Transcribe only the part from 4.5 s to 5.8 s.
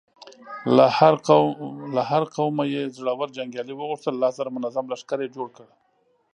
منظم لښکر يې جوړ کړ.